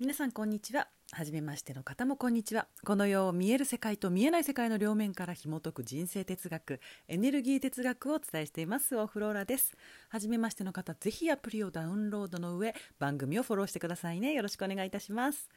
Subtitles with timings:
[0.00, 0.88] 皆さんこんにちは。
[1.12, 2.66] 初めましての方もこんにちは。
[2.86, 8.96] この世を見える世界と見えない世界の両面から紐解く人生哲学エネルギー哲学をお伝えしています。
[8.96, 9.76] オフローラです。
[10.08, 14.32] 初めましての方ぜひアプリをダウンロードの上番組をフォローしてくださいね。
[14.32, 15.50] よろしくお願いいたします。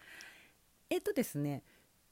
[0.90, 1.64] えっとですね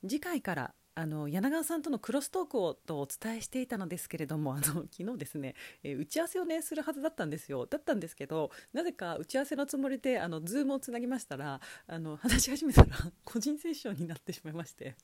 [0.02, 7.66] 次回からあの柳川さんとのクロストークをとお伝えしていたのですけれども あの昨日ですね、えー、打ち合わせをねするはずだったんですよ。
[7.66, 14.96] だったんですけどなぜか打ち合わせのつもりであのズームをつなぎましたらあの話し始めたら 個人セッションになってしまいまして。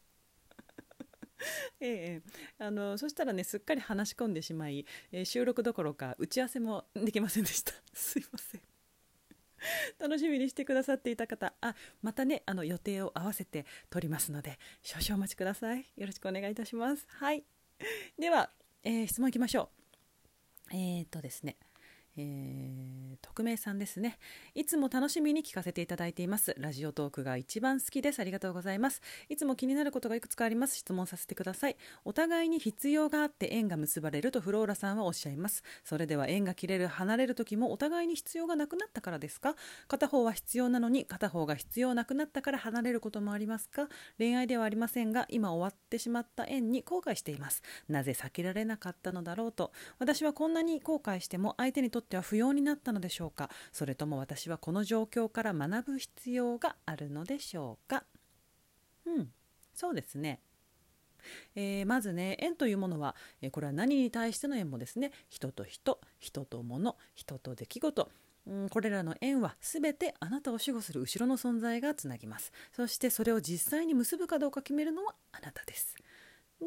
[1.79, 2.23] ええ、
[2.57, 7.73] あのそしたらねすっかり話し込んでしまい、えー、収録どころか打ち合わせもできませんでした。
[7.93, 8.76] すいません。
[9.99, 15.85] 楽しみにしてくださっていた方あまたねあの予定を合わせて撮りますので少々お待ちください。
[15.95, 17.05] よろしくお願いいたします。
[17.09, 17.43] はい。
[18.17, 18.51] では、
[18.83, 19.69] えー、質問いきましょ
[20.71, 20.75] う。
[20.75, 21.57] えー、っとですね。
[22.19, 24.17] えー、匿名さんですね。
[24.55, 26.55] いつも楽しみに聞かせていただいています。
[26.57, 28.19] ラジオトークが一番好きです。
[28.19, 29.03] ありがとうございます。
[29.29, 30.75] いつも気になることがいくつかあります。
[30.77, 31.77] 質問させてください。
[32.05, 35.63] お互いに必要があって縁が結ばれるとフローラさんはおっしゃいます。
[35.83, 39.55] それでは縁が切れる離れる時もお互いに必要がなくなったからですか？
[39.87, 43.89] 片方は必要なのに片方が必要なくなったから離れることもありますか？
[44.17, 47.61] 恋愛ではありませんが今終わってしまった縁に後悔しています。
[47.87, 49.71] なぜ避けられなかったのだろうと。
[49.99, 53.49] 私はこんなに後悔しても相手にとってっては不要になったのでしょうか？
[53.73, 58.05] それとも私はこの状況から学ぶ必要があるのでしょうか？
[59.05, 59.29] うん
[59.73, 60.39] そうですね。
[61.55, 65.11] えー、まずね縁というものは、えー、これは何に対しての縁もですね。
[65.27, 68.09] 人と人人と物人と出来事。
[68.47, 72.53] うんこれらの縁は全てあなたを守護する後ろの存在がつなぎます。
[72.71, 75.93] そしてそれを実際に結ぶかどうか決めるのはあなたです。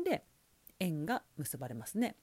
[0.05, 0.23] で
[0.79, 2.17] 縁が結ばれますね。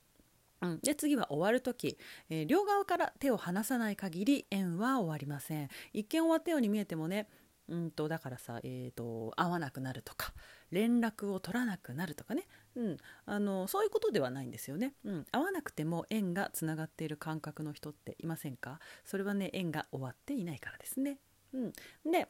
[0.61, 1.97] うん、で次は終わる時、
[2.29, 5.69] えー、両側から手を離さない限り縁は終わりません。
[5.93, 7.27] 一見終わったように見えてもね
[7.69, 10.33] うんとだからさ、えーと、会わなくなるとか
[10.71, 18.79] 連絡を取らなくなるとかね、うん、あのそういうことではないんですよね、うん、会わなくても縁がつながっている感覚の人っていませんか？
[19.03, 21.19] それはね縁が終わっていないからですね、
[21.53, 21.73] うん、
[22.09, 22.29] で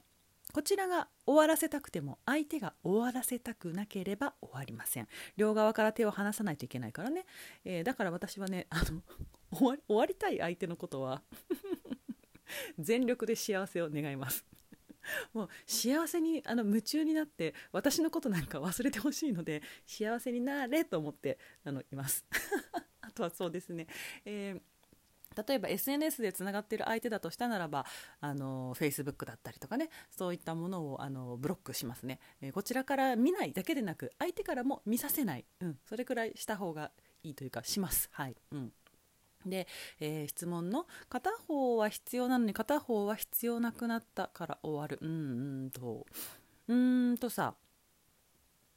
[0.57, 5.07] こちらが終わらせたくても相手が終わらせたくなければ終わりません。
[5.35, 7.27] 両側から手を離さないといけないからね、
[7.63, 9.03] えー、だから私はねあの
[9.55, 11.21] 終わ終わりたい相手のことは
[12.79, 14.47] 全力で幸せを願います。
[15.31, 22.25] もう幸せにあの夢中になって私のことなんか忘れてほしいので幸せになれと思ってあのいます。
[23.01, 23.85] あとはそうですね、
[24.25, 24.61] えー
[25.47, 27.85] 例えば SNS でつながっている相手だとしたならば
[28.21, 36.91] あの Facebook だったりとかねそういったものをあのブロックしますね、えー、こちらから見ないだけでなく相手からも見させない、うん、それくらいした方が
[37.23, 38.09] いいというかします。
[38.11, 38.71] はい、うん。
[39.45, 39.67] で、
[39.99, 44.99] えー、質問の片方は必要なのに片方は必要なくなったから終わる。
[45.01, 46.05] うんうんと。
[46.67, 47.55] うんとさ、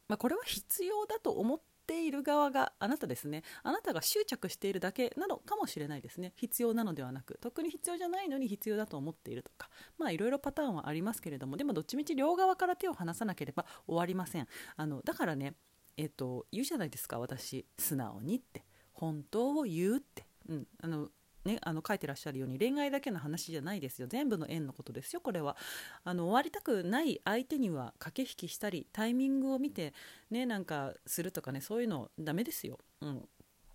[0.09, 1.61] まあ、これは必要だと思っ
[1.91, 3.43] ている側があなたですね。
[3.65, 6.33] あなたが執着しているだけなのかもしれないですね。
[6.37, 9.69] 必要なのではなく特に必要じゃないのに必要だと思っているとか。
[9.99, 11.57] まあいろいろパターンはありますけれども。
[11.57, 14.47] でもどっちみち両側から手を離さなければ終わりません。
[14.77, 15.55] あのだからね
[15.97, 17.19] えっ、と言うじゃないですか。
[17.19, 18.65] 私素直にって。
[18.93, 21.09] 本当を言うって、うん、あの
[21.51, 24.07] ね、あの書いてらっしゃるように恋愛だけの話じゃないですよ。
[24.07, 25.57] 全部の縁のことですよこれは。
[26.05, 29.95] あの終わりたくない相手には駆け引きしたりタイミングを見て
[30.31, 33.29] ねなんかするとかねそういうのダメですよ、うん、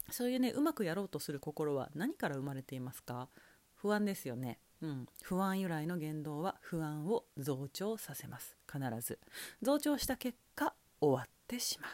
[0.09, 3.28] そういうねうまくやろうとする心は何から生まれていますか？
[3.75, 4.59] 不安ですよね。
[4.81, 8.58] うん、不安由来の言動は不安を増長させます。
[8.72, 9.19] 必ず。
[9.62, 11.91] 増長した結果終わってしまう。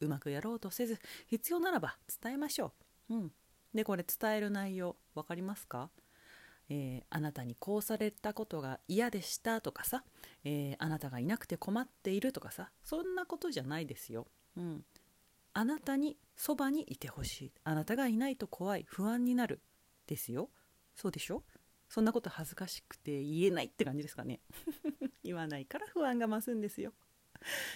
[0.00, 0.98] うまくやろうとせず
[1.28, 2.72] 必要ならば伝えましょ
[3.08, 3.32] う、うん、
[3.74, 5.90] でこれ伝える内容分かりますか？
[6.70, 10.02] えー、あなたにこうされたことが嫌でしたとかさ、
[10.44, 14.26] えー、あなたがいなくて困っているとかさそんなことじゃないですよ。
[14.56, 14.84] うん、
[15.52, 17.52] あなたにそばにいてほしい。
[17.64, 19.60] あなたがいないと怖い不安になる
[20.06, 20.48] ですよ。
[20.94, 21.42] そうでしょ？
[21.88, 24.40] そんなこと恥ずかしくて言えないって感じですかね。
[25.22, 26.92] 言わないから不安が増すんですよ。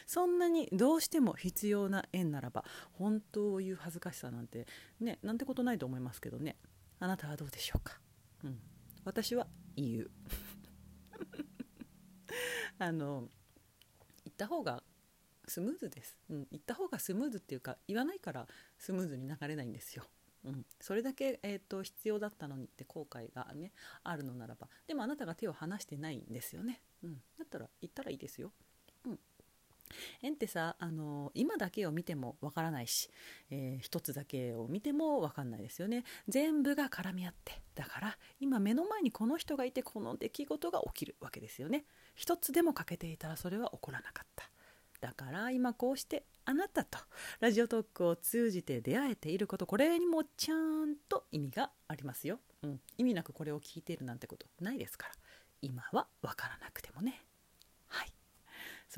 [0.07, 4.67] そんなにどうしても必要な縁ならば本当を言う恥ずかしさなんて
[5.01, 6.57] ねなんてことないと思いますけどね。
[7.01, 8.01] あなたはどうでしょうか、
[8.43, 8.59] うん、
[9.05, 10.11] 私は言う。
[12.81, 13.29] あの
[14.25, 14.83] 言った方が
[15.47, 18.47] スムーズです、うん、言った方がスムーズっていうか言わないから
[18.79, 20.05] スムーズに流れないんですよ。
[20.45, 23.73] うん、それだけ、えーと、必要だったのにって後悔がね
[24.05, 24.69] あるのならば。
[24.87, 28.53] でもあなたが手を離してないんですよね、うん、だったら言ったらいいですよ。
[29.05, 29.21] うん。
[30.23, 33.11] 縁ってさあの今だけを見てもわからないし、
[33.51, 36.05] えー、一つだけを見てもわかんないですよね。
[36.29, 41.85] 全部が絡み合ってだから今目の前にこの人がいてこの出来事が起きるわけですよね。
[42.15, 44.51] 一つでも欠けていたらそれは起こらなかった。
[45.01, 46.99] だから今こうしてあなたと
[47.41, 55.15] ラジオトークを通じて出会えていることこれにもちゃんと意味がありますよ、うん、意味なくこれを聞いているなんてことないですから。
[55.61, 56.88] 今は分からなくて。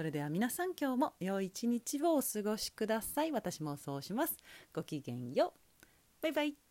[0.00, 3.32] それでは皆さん今日も良い一日をお過ごしください。
[3.32, 4.34] 私もそうします。
[4.72, 5.86] ごきげんよう。
[6.22, 6.69] バイバイ。